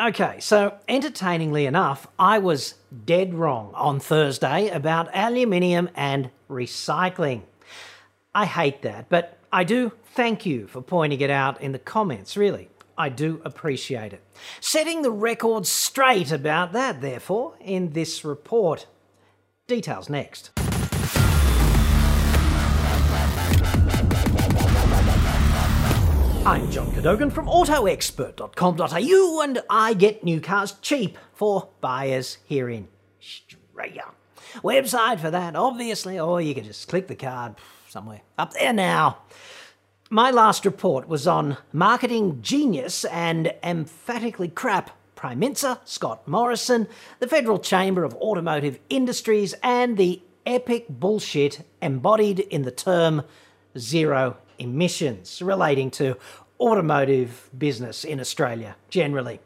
Okay, 0.00 0.40
so 0.40 0.78
entertainingly 0.88 1.66
enough, 1.66 2.06
I 2.18 2.38
was 2.38 2.76
dead 3.04 3.34
wrong 3.34 3.70
on 3.74 4.00
Thursday 4.00 4.70
about 4.70 5.10
aluminium 5.12 5.90
and 5.94 6.30
recycling. 6.48 7.42
I 8.34 8.46
hate 8.46 8.80
that, 8.80 9.10
but 9.10 9.36
I 9.52 9.62
do 9.64 9.92
thank 10.14 10.46
you 10.46 10.68
for 10.68 10.80
pointing 10.80 11.20
it 11.20 11.28
out 11.28 11.60
in 11.60 11.72
the 11.72 11.78
comments, 11.78 12.34
really. 12.34 12.70
I 12.96 13.10
do 13.10 13.42
appreciate 13.44 14.14
it. 14.14 14.22
Setting 14.58 15.02
the 15.02 15.10
record 15.10 15.66
straight 15.66 16.32
about 16.32 16.72
that, 16.72 17.02
therefore, 17.02 17.56
in 17.60 17.92
this 17.92 18.24
report. 18.24 18.86
Details 19.66 20.08
next. 20.08 20.50
I'm 26.50 26.68
John 26.72 26.90
Cadogan 26.90 27.30
from 27.30 27.46
AutoExpert.com.au 27.46 29.40
and 29.40 29.62
I 29.70 29.94
get 29.94 30.24
new 30.24 30.40
cars 30.40 30.72
cheap 30.82 31.16
for 31.32 31.68
buyers 31.80 32.38
here 32.44 32.68
in 32.68 32.88
Australia. 33.20 34.06
Website 34.56 35.20
for 35.20 35.30
that, 35.30 35.54
obviously, 35.54 36.18
or 36.18 36.40
you 36.40 36.56
can 36.56 36.64
just 36.64 36.88
click 36.88 37.06
the 37.06 37.14
card 37.14 37.54
somewhere 37.88 38.22
up 38.36 38.52
there 38.54 38.72
now. 38.72 39.18
My 40.10 40.32
last 40.32 40.64
report 40.64 41.06
was 41.06 41.28
on 41.28 41.56
marketing 41.72 42.42
genius 42.42 43.04
and 43.04 43.54
emphatically 43.62 44.48
crap 44.48 44.90
Prime 45.14 45.38
Minister 45.38 45.78
Scott 45.84 46.26
Morrison, 46.26 46.88
the 47.20 47.28
Federal 47.28 47.60
Chamber 47.60 48.02
of 48.02 48.16
Automotive 48.16 48.80
Industries, 48.88 49.54
and 49.62 49.96
the 49.96 50.20
epic 50.44 50.86
bullshit 50.88 51.64
embodied 51.80 52.40
in 52.40 52.62
the 52.62 52.72
term 52.72 53.22
zero 53.78 54.36
emissions 54.60 55.42
relating 55.42 55.90
to 55.90 56.16
automotive 56.60 57.48
business 57.56 58.04
in 58.04 58.20
Australia 58.20 58.76
generally. 58.90 59.40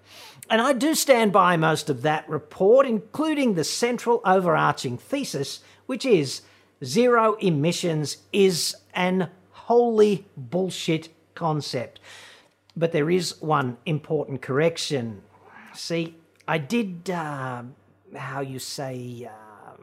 And 0.50 0.60
I 0.60 0.72
do 0.72 0.95
stand 0.95 1.32
by 1.32 1.56
most 1.56 1.88
of 1.88 2.02
that 2.02 2.28
report, 2.28 2.86
including 2.86 3.55
the 3.55 3.64
central 3.64 4.20
overarching 4.25 4.98
thesis, 4.98 5.61
which 5.86 6.05
is 6.05 6.42
zero 6.84 7.34
emissions 7.34 8.19
is 8.33 8.77
an 8.92 9.30
wholly 9.52 10.27
bullshit 10.36 11.08
concept. 11.34 12.00
But 12.77 12.92
there 12.92 13.11
is 13.11 13.41
one 13.41 13.78
important 13.86 14.42
correction. 14.42 15.22
See, 15.72 16.17
I 16.46 16.58
did, 16.58 17.08
uh, 17.08 17.62
how 18.14 18.41
you 18.41 18.58
say, 18.58 19.28
uh, 19.30 19.77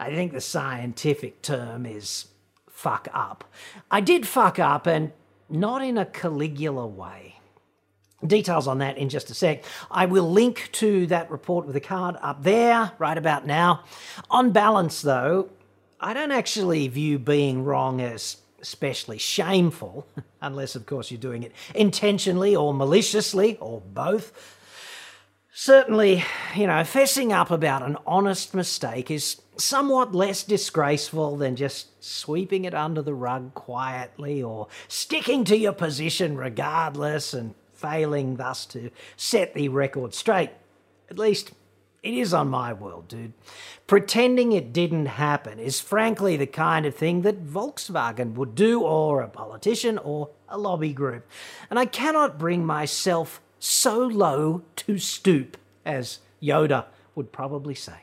I 0.00 0.10
think 0.14 0.32
the 0.32 0.40
scientific 0.40 1.42
term 1.42 1.84
is 1.84 2.26
fuck 2.70 3.08
up. 3.12 3.44
I 3.90 4.00
did 4.00 4.26
fuck 4.26 4.58
up, 4.58 4.86
and 4.86 5.12
not 5.52 5.82
in 5.82 5.98
a 5.98 6.06
Caligula 6.06 6.86
way. 6.86 7.38
Details 8.26 8.68
on 8.68 8.78
that 8.78 8.98
in 8.98 9.08
just 9.08 9.30
a 9.30 9.34
sec. 9.34 9.64
I 9.90 10.06
will 10.06 10.30
link 10.30 10.70
to 10.72 11.06
that 11.08 11.30
report 11.30 11.66
with 11.66 11.74
a 11.74 11.80
card 11.80 12.16
up 12.22 12.42
there 12.42 12.92
right 12.98 13.18
about 13.18 13.46
now. 13.46 13.84
On 14.30 14.52
balance, 14.52 15.02
though, 15.02 15.50
I 16.00 16.14
don't 16.14 16.30
actually 16.30 16.86
view 16.88 17.18
being 17.18 17.64
wrong 17.64 18.00
as 18.00 18.36
especially 18.60 19.18
shameful, 19.18 20.06
unless, 20.40 20.76
of 20.76 20.86
course, 20.86 21.10
you're 21.10 21.20
doing 21.20 21.42
it 21.42 21.52
intentionally 21.74 22.54
or 22.54 22.72
maliciously 22.72 23.58
or 23.58 23.80
both. 23.80 24.32
Certainly, 25.54 26.24
you 26.56 26.66
know, 26.66 26.80
fessing 26.82 27.30
up 27.30 27.50
about 27.50 27.82
an 27.82 27.98
honest 28.06 28.54
mistake 28.54 29.10
is 29.10 29.42
somewhat 29.58 30.14
less 30.14 30.44
disgraceful 30.44 31.36
than 31.36 31.56
just 31.56 32.02
sweeping 32.02 32.64
it 32.64 32.72
under 32.72 33.02
the 33.02 33.12
rug 33.12 33.52
quietly 33.52 34.42
or 34.42 34.68
sticking 34.88 35.44
to 35.44 35.58
your 35.58 35.74
position 35.74 36.38
regardless 36.38 37.34
and 37.34 37.54
failing 37.74 38.36
thus 38.36 38.64
to 38.64 38.90
set 39.14 39.52
the 39.52 39.68
record 39.68 40.14
straight. 40.14 40.48
At 41.10 41.18
least 41.18 41.52
it 42.02 42.14
is 42.14 42.32
on 42.32 42.48
my 42.48 42.72
world, 42.72 43.08
dude. 43.08 43.34
Pretending 43.86 44.52
it 44.52 44.72
didn't 44.72 45.04
happen 45.04 45.58
is 45.58 45.80
frankly 45.80 46.38
the 46.38 46.46
kind 46.46 46.86
of 46.86 46.94
thing 46.94 47.20
that 47.22 47.46
Volkswagen 47.46 48.32
would 48.36 48.54
do, 48.54 48.80
or 48.80 49.20
a 49.20 49.28
politician, 49.28 49.98
or 49.98 50.30
a 50.48 50.56
lobby 50.56 50.94
group. 50.94 51.28
And 51.68 51.78
I 51.78 51.84
cannot 51.84 52.38
bring 52.38 52.64
myself 52.64 53.42
so 53.62 53.98
low 53.98 54.62
to 54.74 54.98
stoop, 54.98 55.56
as 55.86 56.18
Yoda 56.42 56.86
would 57.14 57.30
probably 57.30 57.76
say. 57.76 58.00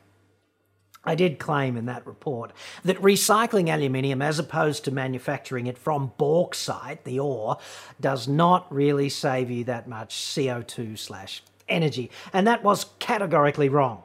I 1.04 1.16
did 1.16 1.38
claim 1.38 1.76
in 1.76 1.86
that 1.86 2.08
report 2.08 2.52
that 2.84 3.02
recycling 3.02 3.68
aluminium 3.74 4.22
as 4.22 4.40
opposed 4.40 4.86
to 4.86 4.92
manufacturing 4.92 5.68
it 5.68 5.78
from 5.78 6.14
bauxite, 6.18 7.04
the 7.04 7.20
ore, 7.20 7.58
does 8.00 8.26
not 8.26 8.74
really 8.74 9.10
save 9.10 9.52
you 9.52 9.66
that 9.66 9.88
much 9.88 10.16
CO2 10.16 10.98
slash 10.98 11.44
energy, 11.68 12.10
and 12.32 12.48
that 12.48 12.64
was 12.64 12.86
categorically 13.00 13.68
wrong. 13.68 14.04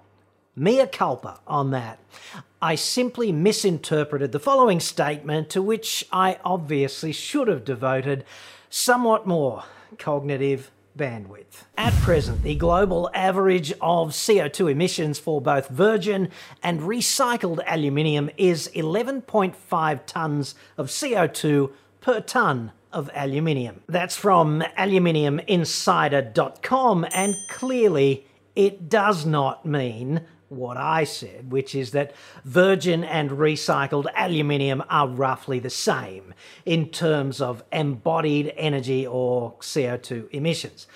Mea 0.57 0.87
culpa 0.87 1.41
on 1.47 1.71
that. 1.71 2.01
I 2.61 2.75
simply 2.75 3.31
misinterpreted 3.31 4.33
the 4.33 4.41
following 4.41 4.81
statement 4.81 5.51
to 5.51 5.63
which 5.63 6.05
I 6.11 6.39
obviously 6.45 7.13
should 7.13 7.47
have 7.47 7.65
devoted 7.65 8.25
somewhat 8.71 9.27
more 9.27 9.65
cognitive 9.99 10.71
bandwidth. 10.97 11.65
At 11.77 11.93
present, 11.95 12.43
the 12.43 12.55
global 12.55 13.11
average 13.15 13.73
of 13.81 14.11
CO2 14.11 14.71
emissions 14.71 15.19
for 15.19 15.41
both 15.41 15.69
virgin 15.69 16.29
and 16.63 16.81
recycled 16.81 17.59
aluminium 17.67 18.31
is 18.37 18.71
11.5 18.75 19.55
tonnes 20.07 20.55
of 20.77 20.89
CO2 20.89 21.73
per 22.01 22.21
tonne 22.21 22.73
of 22.93 23.11
aluminium. 23.15 23.83
That's 23.89 24.17
from 24.17 24.63
aluminiuminsider.com, 24.79 27.07
and 27.13 27.35
clearly 27.51 28.27
it 28.55 28.89
does 28.89 29.27
not 29.27 29.67
mean 29.67 30.21
what 30.57 30.77
I 30.77 31.05
said, 31.05 31.51
which 31.51 31.75
is 31.75 31.91
that 31.93 32.13
virgin 32.45 33.05
and 33.05 33.31
recycled 33.31 34.07
aluminium 34.17 34.83
are 34.89 35.09
roughly 35.09 35.59
the 35.59 35.71
same 35.71 36.35
in 36.65 36.89
terms 36.89 37.41
of 37.41 37.63
embodied 37.73 38.53
energy 38.57 39.07
or 39.07 39.55
CO2 39.61 40.31
emissions. 40.31 40.87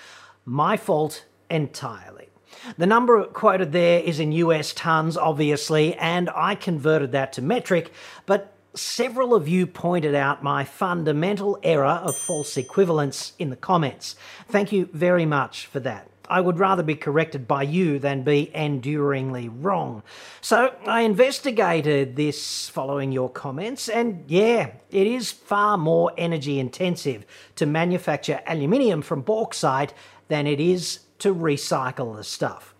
My 0.45 0.77
fault 0.77 1.25
entirely. 1.49 2.29
The 2.77 2.87
number 2.87 3.23
quoted 3.25 3.71
there 3.71 3.99
is 3.99 4.19
in 4.19 4.31
US 4.31 4.73
tons, 4.73 5.17
obviously, 5.17 5.95
and 5.95 6.29
I 6.35 6.55
converted 6.55 7.11
that 7.11 7.33
to 7.33 7.41
metric, 7.41 7.91
but 8.25 8.53
several 8.73 9.33
of 9.33 9.47
you 9.47 9.65
pointed 9.65 10.15
out 10.15 10.43
my 10.43 10.63
fundamental 10.63 11.59
error 11.63 11.85
of 11.85 12.15
false 12.15 12.57
equivalence 12.57 13.33
in 13.39 13.49
the 13.49 13.55
comments. 13.55 14.15
Thank 14.47 14.71
you 14.71 14.89
very 14.93 15.25
much 15.25 15.65
for 15.65 15.79
that. 15.81 16.09
I 16.29 16.41
would 16.41 16.59
rather 16.59 16.83
be 16.83 16.95
corrected 16.95 17.47
by 17.47 17.63
you 17.63 17.99
than 17.99 18.23
be 18.23 18.51
enduringly 18.53 19.49
wrong. 19.49 20.03
So 20.41 20.75
I 20.85 21.01
investigated 21.01 22.15
this 22.15 22.69
following 22.69 23.11
your 23.11 23.29
comments, 23.29 23.89
and 23.89 24.23
yeah, 24.27 24.71
it 24.91 25.07
is 25.07 25.31
far 25.31 25.77
more 25.77 26.11
energy 26.17 26.59
intensive 26.59 27.25
to 27.55 27.65
manufacture 27.65 28.41
aluminium 28.45 29.01
from 29.01 29.21
bauxite 29.21 29.93
than 30.27 30.45
it 30.45 30.59
is 30.59 30.99
to 31.19 31.33
recycle 31.33 32.15
the 32.15 32.23
stuff. 32.23 32.75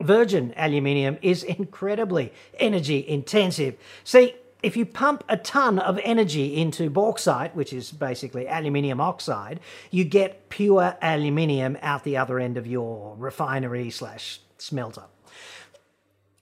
Virgin 0.00 0.52
aluminium 0.56 1.18
is 1.22 1.42
incredibly 1.42 2.32
energy 2.58 3.06
intensive. 3.06 3.76
See, 4.02 4.34
if 4.64 4.78
you 4.78 4.86
pump 4.86 5.22
a 5.28 5.36
ton 5.36 5.78
of 5.78 6.00
energy 6.02 6.56
into 6.56 6.88
bauxite, 6.88 7.54
which 7.54 7.72
is 7.72 7.92
basically 7.92 8.48
aluminium 8.48 8.98
oxide, 8.98 9.60
you 9.90 10.04
get 10.04 10.48
pure 10.48 10.96
aluminium 11.02 11.76
out 11.82 12.02
the 12.02 12.16
other 12.16 12.40
end 12.40 12.56
of 12.56 12.66
your 12.66 13.14
refinery 13.18 13.90
slash 13.90 14.40
smelter. 14.56 15.02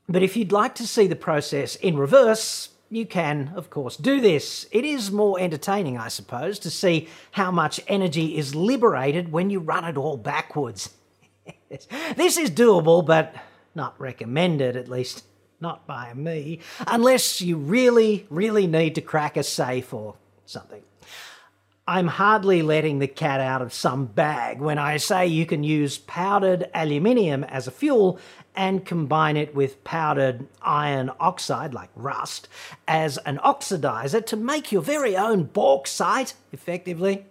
But 0.08 0.22
if 0.22 0.36
you'd 0.36 0.52
like 0.52 0.76
to 0.76 0.86
see 0.86 1.08
the 1.08 1.16
process 1.16 1.74
in 1.74 1.96
reverse, 1.96 2.68
you 2.90 3.06
can, 3.06 3.52
of 3.56 3.70
course, 3.70 3.96
do 3.96 4.20
this. 4.20 4.66
It 4.70 4.84
is 4.84 5.10
more 5.10 5.40
entertaining, 5.40 5.98
I 5.98 6.08
suppose, 6.08 6.60
to 6.60 6.70
see 6.70 7.08
how 7.32 7.50
much 7.50 7.80
energy 7.88 8.36
is 8.36 8.54
liberated 8.54 9.32
when 9.32 9.50
you 9.50 9.58
run 9.58 9.84
it 9.84 9.96
all 9.96 10.16
backwards. 10.16 10.90
this 12.16 12.36
is 12.36 12.50
doable, 12.50 13.04
but 13.04 13.34
not 13.74 13.98
recommended, 14.00 14.76
at 14.76 14.88
least 14.88 15.24
not 15.62 15.86
by 15.86 16.12
me, 16.12 16.58
unless 16.86 17.40
you 17.40 17.56
really, 17.56 18.26
really 18.28 18.66
need 18.66 18.96
to 18.96 19.00
crack 19.00 19.38
a 19.38 19.42
safe 19.42 19.94
or 19.94 20.16
something. 20.44 20.82
I'm 21.86 22.06
hardly 22.06 22.62
letting 22.62 22.98
the 22.98 23.08
cat 23.08 23.40
out 23.40 23.62
of 23.62 23.72
some 23.72 24.06
bag 24.06 24.60
when 24.60 24.78
I 24.78 24.98
say 24.98 25.26
you 25.26 25.46
can 25.46 25.64
use 25.64 25.98
powdered 25.98 26.70
aluminium 26.74 27.42
as 27.44 27.66
a 27.66 27.72
fuel 27.72 28.20
and 28.54 28.84
combine 28.84 29.36
it 29.36 29.54
with 29.54 29.82
powdered 29.82 30.46
iron 30.60 31.10
oxide, 31.18 31.74
like 31.74 31.90
rust, 31.96 32.48
as 32.86 33.18
an 33.18 33.38
oxidizer 33.38 34.24
to 34.26 34.36
make 34.36 34.70
your 34.70 34.82
very 34.82 35.16
own 35.16 35.44
bauxite, 35.44 36.34
effectively. 36.52 37.26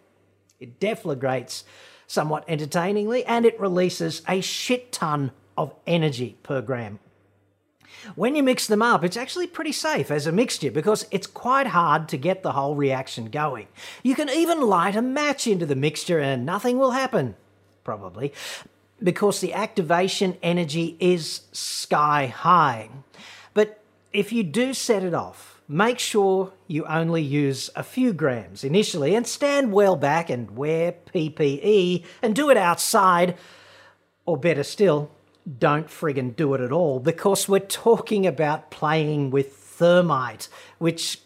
It 0.60 0.80
deflagrates 0.80 1.64
somewhat 2.08 2.44
entertainingly 2.48 3.24
and 3.26 3.46
it 3.46 3.60
releases 3.60 4.22
a 4.28 4.42
shit 4.42 4.92
ton 4.92 5.32
of 5.58 5.74
energy 5.88 6.38
per 6.44 6.62
gram. 6.62 7.00
When 8.16 8.36
you 8.36 8.44
mix 8.44 8.68
them 8.68 8.82
up, 8.82 9.04
it's 9.04 9.18
actually 9.18 9.48
pretty 9.48 9.72
safe 9.72 10.10
as 10.12 10.28
a 10.28 10.32
mixture 10.32 10.72
because 10.72 11.06
it's 11.12 11.28
quite 11.28 11.68
hard 11.68 12.08
to 12.10 12.18
get 12.18 12.42
the 12.44 12.54
whole 12.54 12.76
reaction 12.76 13.30
going. 13.30 13.68
You 14.04 14.16
can 14.16 14.30
even 14.30 14.62
light 14.62 14.96
a 14.96 15.02
match 15.02 15.48
into 15.48 15.66
the 15.66 15.76
mixture 15.76 16.20
and 16.20 16.46
nothing 16.46 16.78
will 16.78 16.92
happen, 16.92 17.36
probably. 17.84 18.34
because 19.04 19.40
the 19.42 19.54
activation 19.54 20.38
energy 20.44 20.96
is 21.00 21.42
sky 21.52 22.28
high. 22.28 22.90
But 23.54 23.82
if 24.14 24.32
you 24.32 24.44
do 24.44 24.74
set 24.74 25.04
it 25.04 25.14
off, 25.14 25.62
make 25.68 26.00
sure 26.00 26.54
you 26.68 26.86
only 26.86 27.22
use 27.22 27.70
a 27.76 27.84
few 27.84 28.14
grams 28.14 28.64
initially 28.64 29.16
and 29.16 29.26
stand 29.26 29.72
well 29.72 29.96
back 29.96 30.30
and 30.30 30.52
wear 30.52 30.94
PPE 31.14 32.04
and 32.22 32.36
do 32.36 32.50
it 32.50 32.58
outside, 32.58 33.38
or 34.26 34.38
better 34.38 34.64
still, 34.64 35.12
don't 35.60 35.88
friggin' 35.88 36.36
do 36.36 36.54
it 36.54 36.62
at 36.62 36.72
all 36.72 37.00
because 37.00 37.50
we're 37.50 37.60
talking 37.60 38.28
about 38.28 38.72
playing 38.72 39.32
with 39.32 39.56
thermite, 39.56 40.48
which 40.78 41.20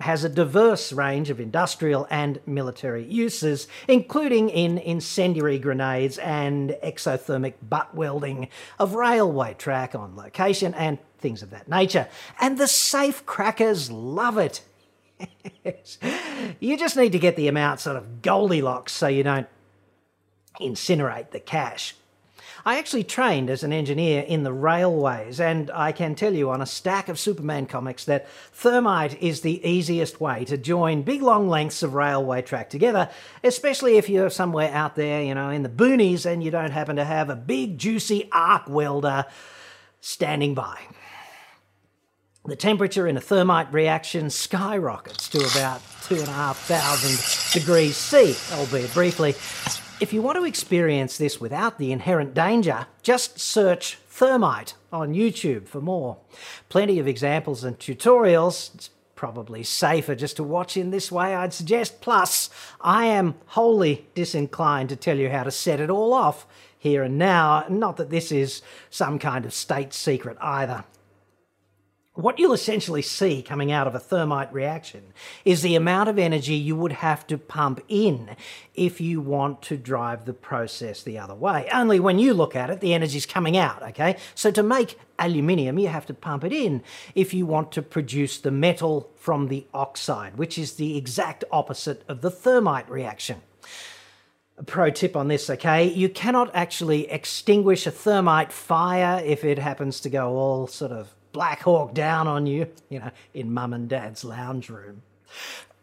has 0.00 0.22
a 0.22 0.28
diverse 0.28 0.92
range 0.92 1.28
of 1.28 1.40
industrial 1.40 2.06
and 2.08 2.38
military 2.46 3.04
uses, 3.04 3.66
including 3.88 4.48
in 4.48 4.78
incendiary 4.78 5.58
grenades 5.58 6.18
and 6.18 6.70
exothermic 6.84 7.54
butt 7.68 7.94
welding 7.94 8.48
of 8.78 8.94
railway 8.94 9.54
track 9.54 9.94
on 9.94 10.14
location 10.14 10.72
and 10.74 10.98
things 11.18 11.42
of 11.42 11.50
that 11.50 11.68
nature. 11.68 12.06
And 12.40 12.58
the 12.58 12.68
safe 12.68 13.26
crackers 13.26 13.90
love 13.90 14.38
it. 14.38 14.62
you 16.60 16.76
just 16.76 16.96
need 16.96 17.10
to 17.10 17.18
get 17.18 17.34
the 17.34 17.48
amount 17.48 17.80
sort 17.80 17.96
of 17.96 18.22
Goldilocks 18.22 18.92
so 18.92 19.08
you 19.08 19.24
don't 19.24 19.48
incinerate 20.60 21.30
the 21.30 21.40
cash. 21.40 21.96
I 22.64 22.78
actually 22.78 23.04
trained 23.04 23.50
as 23.50 23.62
an 23.62 23.72
engineer 23.72 24.22
in 24.22 24.42
the 24.42 24.52
railways, 24.52 25.40
and 25.40 25.70
I 25.70 25.92
can 25.92 26.14
tell 26.14 26.34
you 26.34 26.50
on 26.50 26.60
a 26.60 26.66
stack 26.66 27.08
of 27.08 27.18
Superman 27.18 27.66
comics 27.66 28.04
that 28.06 28.28
thermite 28.52 29.22
is 29.22 29.40
the 29.40 29.66
easiest 29.66 30.20
way 30.20 30.44
to 30.46 30.56
join 30.56 31.02
big 31.02 31.22
long 31.22 31.48
lengths 31.48 31.82
of 31.82 31.94
railway 31.94 32.42
track 32.42 32.70
together, 32.70 33.10
especially 33.44 33.96
if 33.96 34.08
you're 34.08 34.30
somewhere 34.30 34.70
out 34.72 34.96
there, 34.96 35.22
you 35.22 35.34
know, 35.34 35.50
in 35.50 35.62
the 35.62 35.68
boonies 35.68 36.26
and 36.26 36.42
you 36.42 36.50
don't 36.50 36.72
happen 36.72 36.96
to 36.96 37.04
have 37.04 37.30
a 37.30 37.36
big 37.36 37.78
juicy 37.78 38.28
arc 38.32 38.68
welder 38.68 39.24
standing 40.00 40.54
by. 40.54 40.78
The 42.44 42.56
temperature 42.56 43.06
in 43.06 43.16
a 43.16 43.20
thermite 43.20 43.72
reaction 43.72 44.30
skyrockets 44.30 45.28
to 45.30 45.38
about 45.38 45.82
2,500 46.04 47.52
degrees 47.60 47.96
C, 47.96 48.34
albeit 48.54 48.92
briefly, 48.94 49.34
if 50.00 50.12
you 50.12 50.22
want 50.22 50.38
to 50.38 50.44
experience 50.44 51.18
this 51.18 51.40
without 51.40 51.78
the 51.78 51.90
inherent 51.92 52.34
danger, 52.34 52.86
just 53.02 53.40
search 53.40 53.96
thermite 54.08 54.74
on 54.92 55.14
YouTube 55.14 55.66
for 55.66 55.80
more. 55.80 56.18
Plenty 56.68 56.98
of 56.98 57.08
examples 57.08 57.64
and 57.64 57.78
tutorials. 57.78 58.74
It's 58.74 58.90
probably 59.16 59.64
safer 59.64 60.14
just 60.14 60.36
to 60.36 60.44
watch 60.44 60.76
in 60.76 60.90
this 60.90 61.10
way, 61.10 61.34
I'd 61.34 61.52
suggest. 61.52 62.00
Plus, 62.00 62.48
I 62.80 63.06
am 63.06 63.34
wholly 63.46 64.06
disinclined 64.14 64.88
to 64.90 64.96
tell 64.96 65.16
you 65.16 65.30
how 65.30 65.42
to 65.42 65.50
set 65.50 65.80
it 65.80 65.90
all 65.90 66.14
off 66.14 66.46
here 66.78 67.02
and 67.02 67.18
now. 67.18 67.64
Not 67.68 67.96
that 67.96 68.10
this 68.10 68.30
is 68.30 68.62
some 68.90 69.18
kind 69.18 69.44
of 69.44 69.52
state 69.52 69.92
secret 69.92 70.36
either. 70.40 70.84
What 72.18 72.40
you'll 72.40 72.52
essentially 72.52 73.02
see 73.02 73.42
coming 73.42 73.70
out 73.70 73.86
of 73.86 73.94
a 73.94 74.00
thermite 74.00 74.52
reaction 74.52 75.12
is 75.44 75.62
the 75.62 75.76
amount 75.76 76.08
of 76.08 76.18
energy 76.18 76.56
you 76.56 76.74
would 76.74 76.94
have 76.94 77.24
to 77.28 77.38
pump 77.38 77.80
in 77.86 78.34
if 78.74 79.00
you 79.00 79.20
want 79.20 79.62
to 79.62 79.76
drive 79.76 80.24
the 80.24 80.32
process 80.32 81.00
the 81.00 81.16
other 81.16 81.36
way. 81.36 81.68
Only 81.72 82.00
when 82.00 82.18
you 82.18 82.34
look 82.34 82.56
at 82.56 82.70
it, 82.70 82.80
the 82.80 82.92
energy's 82.92 83.24
coming 83.24 83.56
out, 83.56 83.84
okay? 83.84 84.16
So 84.34 84.50
to 84.50 84.64
make 84.64 84.98
aluminium, 85.16 85.78
you 85.78 85.86
have 85.86 86.06
to 86.06 86.14
pump 86.14 86.42
it 86.42 86.52
in 86.52 86.82
if 87.14 87.32
you 87.32 87.46
want 87.46 87.70
to 87.70 87.82
produce 87.82 88.38
the 88.38 88.50
metal 88.50 89.12
from 89.14 89.46
the 89.46 89.68
oxide, 89.72 90.38
which 90.38 90.58
is 90.58 90.72
the 90.72 90.96
exact 90.96 91.44
opposite 91.52 92.02
of 92.08 92.22
the 92.22 92.32
thermite 92.32 92.90
reaction. 92.90 93.42
Pro 94.66 94.90
tip 94.90 95.16
on 95.16 95.28
this, 95.28 95.48
okay? 95.50 95.84
You 95.84 96.08
cannot 96.08 96.50
actually 96.54 97.10
extinguish 97.10 97.86
a 97.86 97.90
thermite 97.90 98.52
fire 98.52 99.22
if 99.24 99.44
it 99.44 99.58
happens 99.58 100.00
to 100.00 100.10
go 100.10 100.36
all 100.36 100.66
sort 100.66 100.92
of 100.92 101.14
Black 101.32 101.60
Hawk 101.62 101.94
down 101.94 102.26
on 102.26 102.46
you, 102.46 102.68
you 102.88 102.98
know, 102.98 103.10
in 103.34 103.52
mum 103.52 103.72
and 103.72 103.88
dad's 103.88 104.24
lounge 104.24 104.68
room. 104.68 105.02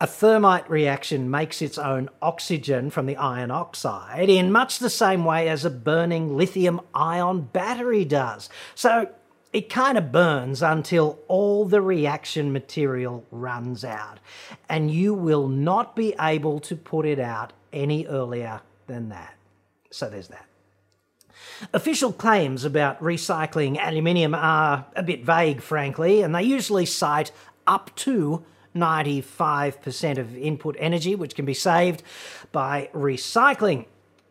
A 0.02 0.08
thermite 0.08 0.70
reaction 0.70 1.32
makes 1.32 1.62
its 1.62 1.78
own 1.78 2.10
oxygen 2.22 2.90
from 2.90 3.06
the 3.06 3.16
iron 3.16 3.50
oxide 3.50 4.30
in 4.30 4.52
much 4.52 4.80
the 4.80 4.90
same 4.90 5.24
way 5.24 5.48
as 5.48 5.64
a 5.64 5.70
burning 5.70 6.36
lithium 6.36 6.82
ion 6.94 7.42
battery 7.42 8.04
does. 8.04 8.50
So 8.76 9.08
it 9.54 9.70
kind 9.70 9.98
of 9.98 10.12
burns 10.12 10.62
until 10.62 11.18
all 11.30 11.64
the 11.64 11.82
reaction 11.82 12.52
material 12.52 13.26
runs 13.32 13.86
out, 13.86 14.20
and 14.68 14.92
you 14.92 15.14
will 15.14 15.48
not 15.48 15.96
be 15.96 16.14
able 16.20 16.60
to 16.60 16.76
put 16.76 17.06
it 17.06 17.20
out 17.20 17.54
any 17.76 18.08
earlier 18.08 18.62
than 18.88 19.10
that. 19.10 19.36
So 19.92 20.10
there's 20.10 20.30
that. 20.30 20.46
Official 21.74 22.12
claims 22.12 22.66
about 22.66 23.00
recycling 23.02 23.78
aluminium 23.80 24.34
are 24.34 24.86
a 24.96 25.04
bit 25.04 25.24
vague, 25.24 25.62
frankly, 25.62 26.22
and 26.22 26.34
they 26.34 26.44
usually 26.44 26.86
cite 26.86 27.32
up 27.68 27.96
to 27.96 28.44
95% 28.76 30.18
of 30.18 30.36
input 30.36 30.76
energy, 30.80 31.16
which 31.16 31.36
can 31.36 31.46
be 31.46 31.54
saved 31.54 32.04
by 32.52 32.90
recycling. 32.94 33.86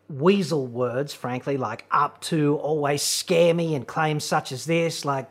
Weasel 0.07 0.67
words, 0.67 1.15
frankly, 1.15 1.57
like 1.57 1.85
up 1.89 2.21
to 2.21 2.57
always 2.57 3.01
scare 3.01 3.55
me, 3.55 3.73
and 3.73 3.87
claims 3.87 4.23
such 4.23 4.51
as 4.51 4.65
this, 4.65 5.03
like, 5.03 5.27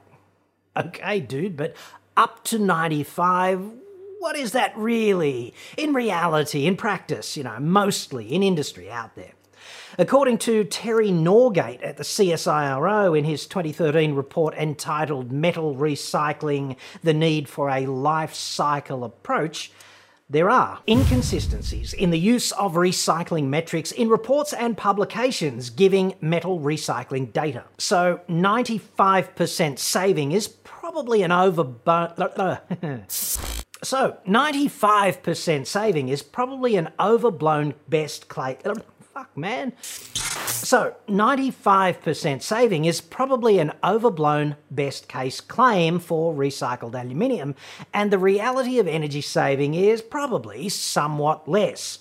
okay, 0.76 1.20
dude, 1.20 1.56
but 1.56 1.76
up 2.16 2.42
to 2.44 2.58
95, 2.58 3.70
what 4.24 4.36
is 4.36 4.52
that 4.52 4.72
really? 4.74 5.52
In 5.76 5.92
reality, 5.92 6.64
in 6.64 6.78
practice, 6.78 7.36
you 7.36 7.42
know, 7.42 7.60
mostly 7.60 8.32
in 8.32 8.42
industry 8.42 8.90
out 8.90 9.14
there. 9.16 9.32
According 9.98 10.38
to 10.38 10.64
Terry 10.64 11.10
Norgate 11.10 11.86
at 11.86 11.98
the 11.98 12.04
CSIRO 12.04 13.18
in 13.18 13.24
his 13.24 13.46
2013 13.46 14.14
report 14.14 14.54
entitled 14.54 15.30
Metal 15.30 15.74
Recycling 15.74 16.76
The 17.02 17.12
Need 17.12 17.50
for 17.50 17.68
a 17.68 17.84
Life 17.84 18.32
Cycle 18.32 19.04
Approach, 19.04 19.70
there 20.30 20.48
are 20.48 20.80
inconsistencies 20.88 21.92
in 21.92 22.10
the 22.10 22.18
use 22.18 22.50
of 22.52 22.76
recycling 22.76 23.48
metrics 23.48 23.92
in 23.92 24.08
reports 24.08 24.54
and 24.54 24.74
publications 24.74 25.68
giving 25.68 26.14
metal 26.22 26.60
recycling 26.60 27.30
data. 27.30 27.64
So 27.76 28.20
95% 28.30 29.78
saving 29.78 30.32
is 30.32 30.48
probably 30.48 31.22
an 31.22 31.30
overblown. 31.30 32.58
so 33.84 34.18
95% 34.26 35.66
saving 35.66 36.08
is 36.08 36.22
probably 36.22 36.76
an 36.76 36.90
overblown 36.98 37.74
best 37.88 38.28
case 38.28 38.56
um, 38.64 38.82
fuck, 39.14 39.36
man. 39.36 39.72
So, 39.84 40.96
95% 41.08 42.42
saving 42.42 42.84
is 42.84 43.00
probably 43.00 43.60
an 43.60 43.72
overblown 43.84 44.56
best 44.72 45.08
case 45.08 45.40
claim 45.40 46.00
for 46.00 46.34
recycled 46.34 47.00
aluminium, 47.00 47.54
and 47.92 48.10
the 48.10 48.18
reality 48.18 48.80
of 48.80 48.88
energy 48.88 49.20
saving 49.20 49.74
is 49.74 50.02
probably 50.02 50.68
somewhat 50.68 51.48
less. 51.48 52.00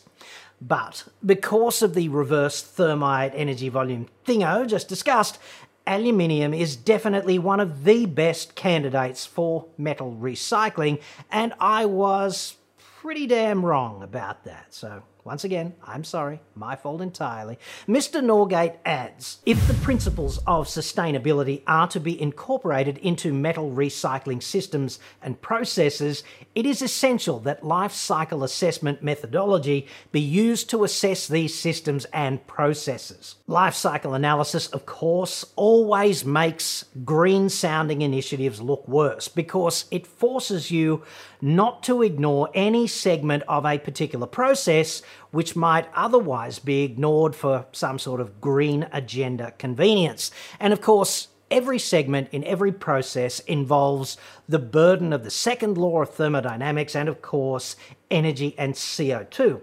But 0.59 1.03
because 1.23 1.81
of 1.81 1.93
the 1.93 2.09
reverse 2.09 2.63
thermite 2.63 3.33
energy 3.35 3.69
volume 3.69 4.07
thingo 4.25 4.65
just 4.65 4.87
discussed, 4.87 5.37
aluminium 5.85 6.53
is 6.53 6.75
definitely 6.75 7.39
one 7.39 7.59
of 7.59 7.83
the 7.83 8.05
best 8.05 8.55
candidates 8.55 9.25
for 9.25 9.65
metal 9.77 10.17
recycling, 10.19 11.01
and 11.31 11.53
I 11.59 11.85
was 11.85 12.55
pretty 12.77 13.27
damn 13.27 13.65
wrong 13.65 14.01
about 14.01 14.45
that. 14.45 14.73
So 14.73 15.03
once 15.25 15.45
again, 15.45 15.73
I'm 15.85 16.03
sorry, 16.03 16.41
my 16.53 16.75
fault 16.75 16.99
entirely. 16.99 17.57
Mr. 17.87 18.21
Norgate 18.21 18.75
adds 18.85 19.37
If 19.45 19.67
the 19.67 19.73
principles 19.75 20.39
of 20.39 20.67
sustainability 20.67 21.61
are 21.65 21.87
to 21.89 21.99
be 22.01 22.21
incorporated 22.21 22.97
into 22.97 23.33
metal 23.33 23.71
recycling 23.71 24.43
systems 24.43 24.99
and 25.21 25.41
processes, 25.41 26.25
it 26.55 26.65
is 26.65 26.81
essential 26.81 27.39
that 27.39 27.63
life 27.63 27.93
cycle 27.93 28.43
assessment 28.43 29.01
methodology 29.01 29.87
be 30.11 30.19
used 30.19 30.69
to 30.71 30.83
assess 30.83 31.25
these 31.27 31.57
systems 31.57 32.03
and 32.11 32.45
processes. 32.45 33.35
Life 33.47 33.75
cycle 33.75 34.13
analysis, 34.13 34.67
of 34.67 34.85
course, 34.85 35.45
always 35.55 36.25
makes 36.25 36.83
green 37.05 37.47
sounding 37.47 38.01
initiatives 38.01 38.61
look 38.61 38.85
worse 38.89 39.29
because 39.29 39.85
it 39.89 40.05
forces 40.05 40.69
you 40.69 41.03
not 41.41 41.83
to 41.83 42.01
ignore 42.01 42.49
any 42.53 42.87
segment 42.87 43.43
of 43.47 43.65
a 43.65 43.77
particular 43.77 44.27
process 44.27 45.01
which 45.31 45.55
might 45.55 45.87
otherwise 45.93 46.59
be 46.59 46.83
ignored 46.83 47.35
for 47.35 47.65
some 47.71 47.99
sort 47.99 48.21
of 48.21 48.39
green 48.39 48.87
agenda 48.91 49.51
convenience. 49.57 50.31
And 50.59 50.73
of 50.73 50.81
course, 50.81 51.29
every 51.49 51.79
segment 51.79 52.29
in 52.31 52.43
every 52.45 52.71
process 52.71 53.39
involves 53.41 54.17
the 54.49 54.59
burden 54.59 55.13
of 55.13 55.23
the 55.23 55.31
second 55.31 55.77
law 55.77 56.01
of 56.01 56.09
thermodynamics 56.09 56.95
and, 56.95 57.07
of 57.07 57.21
course, 57.21 57.75
energy 58.09 58.55
and 58.57 58.73
CO2. 58.73 59.61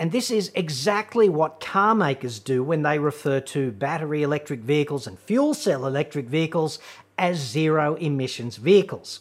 And 0.00 0.12
this 0.12 0.30
is 0.30 0.50
exactly 0.54 1.28
what 1.28 1.60
car 1.60 1.94
makers 1.94 2.38
do 2.38 2.64
when 2.64 2.82
they 2.82 2.98
refer 2.98 3.38
to 3.40 3.70
battery 3.70 4.22
electric 4.22 4.60
vehicles 4.60 5.06
and 5.06 5.18
fuel 5.18 5.52
cell 5.52 5.86
electric 5.86 6.26
vehicles 6.26 6.78
as 7.18 7.38
zero 7.38 7.96
emissions 7.96 8.56
vehicles. 8.56 9.20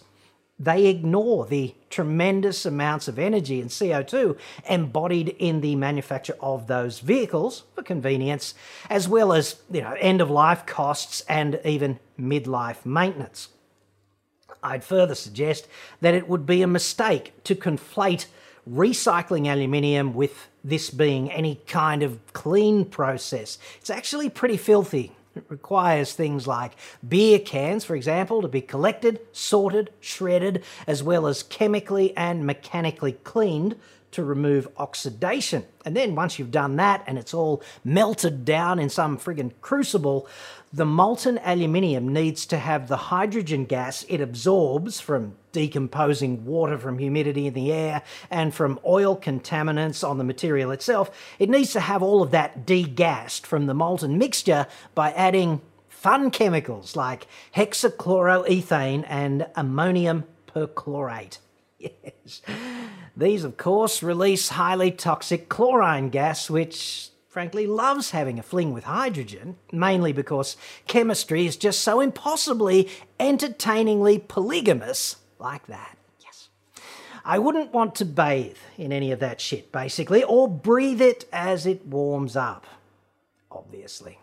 They 0.59 0.87
ignore 0.87 1.45
the 1.45 1.73
tremendous 1.89 2.65
amounts 2.65 3.07
of 3.07 3.17
energy 3.17 3.61
and 3.61 3.69
CO2 3.69 4.37
embodied 4.69 5.29
in 5.39 5.61
the 5.61 5.75
manufacture 5.75 6.35
of 6.41 6.67
those 6.67 6.99
vehicles 6.99 7.63
for 7.73 7.81
convenience, 7.81 8.53
as 8.89 9.07
well 9.07 9.31
as 9.31 9.55
you 9.71 9.81
know, 9.81 9.95
end 9.99 10.19
of 10.19 10.29
life 10.29 10.65
costs 10.65 11.21
and 11.29 11.59
even 11.63 11.99
midlife 12.19 12.85
maintenance. 12.85 13.49
I'd 14.61 14.83
further 14.83 15.15
suggest 15.15 15.67
that 16.01 16.13
it 16.13 16.27
would 16.27 16.45
be 16.45 16.61
a 16.61 16.67
mistake 16.67 17.31
to 17.45 17.55
conflate 17.55 18.25
recycling 18.69 19.47
aluminium 19.47 20.13
with 20.13 20.49
this 20.63 20.89
being 20.89 21.31
any 21.31 21.55
kind 21.67 22.03
of 22.03 22.19
clean 22.33 22.83
process. 22.83 23.57
It's 23.79 23.89
actually 23.89 24.29
pretty 24.29 24.57
filthy. 24.57 25.13
It 25.35 25.45
requires 25.47 26.13
things 26.13 26.47
like 26.47 26.73
beer 27.07 27.39
cans, 27.39 27.85
for 27.85 27.95
example, 27.95 28.41
to 28.41 28.47
be 28.47 28.61
collected, 28.61 29.19
sorted, 29.31 29.91
shredded, 29.99 30.63
as 30.87 31.03
well 31.03 31.27
as 31.27 31.43
chemically 31.43 32.15
and 32.17 32.45
mechanically 32.45 33.13
cleaned 33.13 33.75
to 34.11 34.23
remove 34.23 34.67
oxidation. 34.77 35.65
And 35.85 35.95
then 35.95 36.15
once 36.15 36.39
you've 36.39 36.51
done 36.51 36.75
that 36.77 37.03
and 37.07 37.17
it's 37.17 37.33
all 37.33 37.61
melted 37.83 38.45
down 38.45 38.79
in 38.79 38.89
some 38.89 39.17
friggin' 39.17 39.53
crucible, 39.61 40.27
the 40.71 40.85
molten 40.85 41.39
aluminium 41.39 42.13
needs 42.13 42.45
to 42.47 42.57
have 42.57 42.87
the 42.87 42.97
hydrogen 42.97 43.65
gas 43.65 44.05
it 44.07 44.21
absorbs 44.21 44.99
from 44.99 45.35
decomposing 45.51 46.45
water 46.45 46.77
from 46.77 46.99
humidity 46.99 47.47
in 47.47 47.53
the 47.53 47.71
air 47.71 48.03
and 48.29 48.53
from 48.53 48.79
oil 48.85 49.17
contaminants 49.17 50.07
on 50.07 50.19
the 50.19 50.23
material 50.23 50.69
itself. 50.71 51.09
It 51.39 51.49
needs 51.49 51.73
to 51.73 51.79
have 51.79 52.03
all 52.03 52.21
of 52.21 52.31
that 52.31 52.67
degassed 52.67 53.45
from 53.45 53.65
the 53.65 53.73
molten 53.73 54.17
mixture 54.17 54.67
by 54.93 55.11
adding 55.13 55.61
fun 55.87 56.29
chemicals 56.31 56.95
like 56.95 57.27
hexachloroethane 57.55 59.05
and 59.07 59.47
ammonium 59.55 60.25
perchlorate. 60.47 61.39
Yes. 61.81 62.41
These, 63.19 63.43
of 63.43 63.57
course, 63.57 64.01
release 64.01 64.47
highly 64.47 64.91
toxic 64.91 65.49
chlorine 65.49 66.07
gas, 66.07 66.49
which 66.49 67.09
frankly 67.27 67.67
loves 67.67 68.11
having 68.11 68.39
a 68.39 68.43
fling 68.43 68.73
with 68.73 68.85
hydrogen, 68.85 69.57
mainly 69.73 70.13
because 70.13 70.55
chemistry 70.87 71.45
is 71.45 71.57
just 71.57 71.81
so 71.81 71.99
impossibly 71.99 72.87
entertainingly 73.19 74.19
polygamous 74.19 75.17
like 75.37 75.67
that. 75.67 75.97
Yes. 76.23 76.47
I 77.25 77.39
wouldn't 77.39 77.73
want 77.73 77.93
to 77.95 78.05
bathe 78.05 78.55
in 78.77 78.93
any 78.93 79.11
of 79.11 79.19
that 79.19 79.41
shit, 79.41 79.69
basically, 79.69 80.23
or 80.23 80.47
breathe 80.47 81.01
it 81.01 81.25
as 81.33 81.65
it 81.65 81.85
warms 81.85 82.37
up, 82.37 82.65
obviously. 83.51 84.17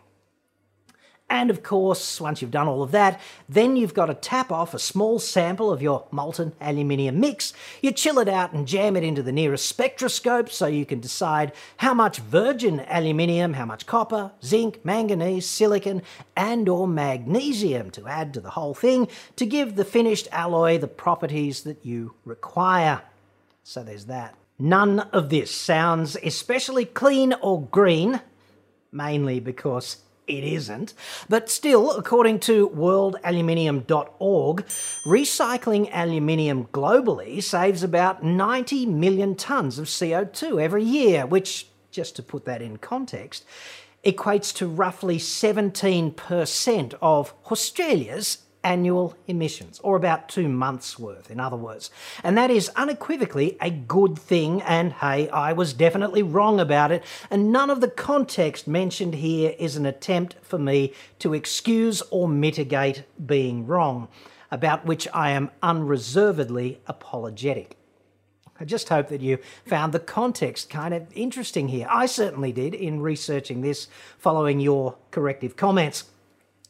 And 1.29 1.49
of 1.49 1.61
course, 1.61 2.21
once 2.21 2.41
you've 2.41 2.51
done 2.51 2.69
all 2.69 2.81
of 2.81 2.91
that, 2.91 3.19
then 3.49 3.75
you've 3.75 3.93
got 3.93 4.05
to 4.05 4.13
tap 4.13 4.49
off 4.49 4.73
a 4.73 4.79
small 4.79 5.19
sample 5.19 5.73
of 5.73 5.81
your 5.81 6.05
molten 6.09 6.53
aluminium 6.61 7.19
mix. 7.19 7.51
You 7.81 7.91
chill 7.91 8.19
it 8.19 8.29
out 8.29 8.53
and 8.53 8.65
jam 8.65 8.95
it 8.95 9.03
into 9.03 9.21
the 9.21 9.33
nearest 9.33 9.65
spectroscope 9.65 10.49
so 10.49 10.67
you 10.67 10.85
can 10.85 11.01
decide 11.01 11.51
how 11.77 11.93
much 11.93 12.19
virgin 12.19 12.79
aluminium, 12.87 13.53
how 13.53 13.65
much 13.65 13.85
copper, 13.85 14.31
zinc, 14.41 14.79
manganese, 14.85 15.45
silicon, 15.45 16.01
and 16.37 16.69
or 16.69 16.87
magnesium 16.87 17.91
to 17.91 18.07
add 18.07 18.33
to 18.33 18.39
the 18.39 18.51
whole 18.51 18.73
thing 18.73 19.09
to 19.35 19.45
give 19.45 19.75
the 19.75 19.85
finished 19.85 20.29
alloy 20.31 20.77
the 20.77 20.87
properties 20.87 21.63
that 21.63 21.85
you 21.85 22.13
require. 22.23 23.01
So 23.63 23.83
there's 23.83 24.05
that. 24.05 24.33
None 24.57 25.01
of 25.01 25.29
this 25.29 25.51
sounds 25.51 26.15
especially 26.23 26.85
clean 26.85 27.33
or 27.33 27.61
green, 27.61 28.21
mainly 28.93 29.41
because 29.41 29.97
it 30.27 30.43
isn't. 30.43 30.93
But 31.29 31.49
still, 31.49 31.91
according 31.91 32.39
to 32.41 32.69
worldaluminium.org, 32.69 34.65
recycling 35.05 35.89
aluminium 35.91 36.65
globally 36.65 37.41
saves 37.41 37.83
about 37.83 38.23
90 38.23 38.85
million 38.85 39.35
tonnes 39.35 39.79
of 39.79 39.85
CO2 39.85 40.61
every 40.61 40.83
year, 40.83 41.25
which, 41.25 41.67
just 41.91 42.15
to 42.17 42.23
put 42.23 42.45
that 42.45 42.61
in 42.61 42.77
context, 42.77 43.45
equates 44.03 44.53
to 44.55 44.67
roughly 44.67 45.17
17% 45.17 46.93
of 47.01 47.33
Australia's 47.51 48.39
annual 48.67 49.15
emissions, 49.27 49.79
or 49.81 49.95
about 49.95 50.27
two 50.27 50.49
months' 50.49 50.99
worth, 50.99 51.31
in 51.31 51.39
other 51.39 51.55
words. 51.55 51.89
And 52.21 52.37
that 52.37 52.51
is 52.51 52.69
unequivocally 52.75 53.57
a 53.61 53.69
good 53.69 54.19
thing, 54.19 54.61
and 54.63 54.91
hey, 54.91 55.29
I 55.29 55.53
was 55.53 55.71
definitely 55.71 56.21
wrong 56.21 56.59
about 56.59 56.91
it, 56.91 57.01
and 57.31 57.53
none 57.53 57.69
of 57.69 57.79
the 57.79 57.87
context 57.87 58.67
mentioned 58.67 59.15
here 59.15 59.55
is 59.57 59.77
an 59.77 59.85
attempt 59.85 60.35
for 60.41 60.59
me 60.59 60.91
to 61.19 61.33
excuse 61.33 62.01
or 62.11 62.27
mitigate 62.27 63.03
being 63.25 63.65
wrong, 63.65 64.09
about 64.51 64.85
which 64.85 65.07
I 65.13 65.31
am 65.31 65.49
unreservedly 65.63 66.81
apologetic. 66.87 67.77
I 68.59 68.65
just 68.65 68.89
hope 68.89 69.07
that 69.07 69.21
you 69.21 69.37
found 69.65 69.93
the 69.93 69.99
context 69.99 70.69
kind 70.69 70.93
of 70.93 71.07
interesting 71.15 71.69
here. 71.69 71.87
I 71.89 72.05
certainly 72.05 72.51
did 72.51 72.73
in 72.73 72.99
researching 72.99 73.61
this 73.61 73.87
following 74.17 74.59
your 74.59 74.97
corrective 75.11 75.55
comments. 75.55 76.03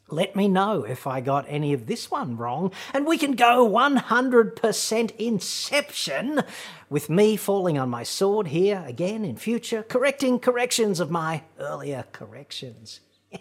Let 0.10 0.38
me 0.38 0.48
know 0.48 0.84
if 0.84 1.06
I 1.06 1.20
got 1.20 1.46
any 1.50 1.74
of 1.74 1.86
this 1.86 2.10
one 2.10 2.38
wrong, 2.38 2.72
and 2.94 3.06
we 3.06 3.18
can 3.18 3.34
go 3.34 3.68
100% 3.68 5.16
Inception 5.18 6.44
with 6.90 7.10
me 7.10 7.36
falling 7.36 7.78
on 7.78 7.90
my 7.90 8.04
sword 8.04 8.48
here 8.48 8.86
again 8.88 9.26
in 9.26 9.36
future, 9.36 9.84
correcting 9.84 10.40
corrections 10.40 11.02
of 11.02 11.12
my 11.12 11.44
earlier 11.60 12.06
corrections. 12.14 13.02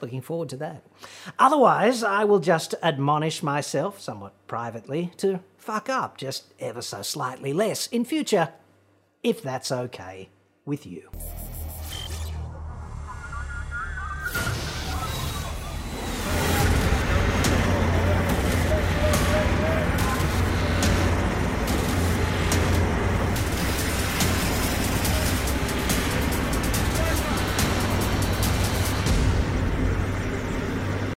Looking 0.00 0.20
forward 0.20 0.50
to 0.50 0.56
that. 0.58 0.84
Otherwise, 1.36 2.04
I 2.04 2.22
will 2.22 2.38
just 2.38 2.76
admonish 2.80 3.42
myself, 3.42 4.00
somewhat 4.00 4.34
privately, 4.46 5.10
to 5.16 5.40
fuck 5.58 5.88
up 5.88 6.16
just 6.16 6.54
ever 6.60 6.80
so 6.80 7.02
slightly 7.02 7.52
less 7.52 7.88
in 7.88 8.04
future, 8.04 8.50
if 9.24 9.42
that's 9.42 9.72
okay 9.72 10.28
with 10.64 10.86
you. 10.86 11.10